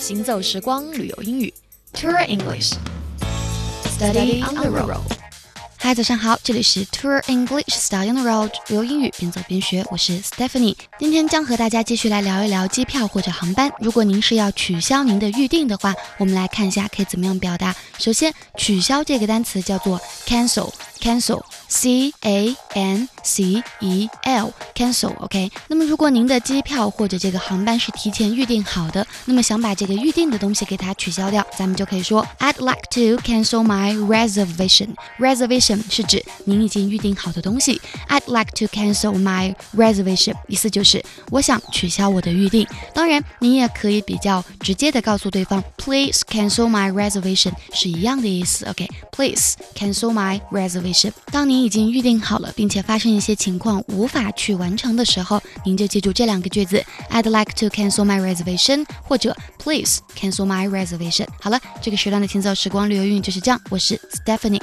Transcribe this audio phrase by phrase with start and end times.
[0.00, 1.54] 行走时光旅游英语
[1.92, 2.72] ，Tour English。
[3.96, 5.00] Study on the road。
[5.76, 10.74] 嗨，早上好，这里是 Tour English Study on the road，旅游英语边走边学，我是 Stephanie。
[10.98, 13.70] 今天将和大家继续来聊一聊机票或者航班。
[13.78, 17.72] 如果您是要取消您的预定的话，我们来看一下可以怎么样表达。
[17.98, 21.40] 首先，取消这个单词叫做 cancel，cancel。
[21.68, 25.50] C A N C E L，cancel，OK。
[25.68, 34.94] 那么如果您的机票或者这个航班是提前预定好的，那么想把这个预定的东西给它取消掉，咱们就可以说 I'd like to cancel my reservation。
[35.18, 37.80] reservation 是指您已经预定好的东西。
[38.08, 42.66] I'd like to cancel my reservation，意思就是我想取消我的预定。
[42.92, 48.64] 当然，您也可以比较直接的告诉对方，Please cancel my reservation，是一样的意思。
[48.64, 51.12] OK，Please cancel my reservation。
[51.30, 61.26] 当您已经预定好了，并且发生一些情况无法去完成的时候，您就记住这两个句子：I'd like to cancel my reservation，或者 Please cancel my reservation。
[61.42, 63.60] 好了，这个时段的行走时光旅游英语就是这样。
[63.68, 64.62] 我是 Stephanie。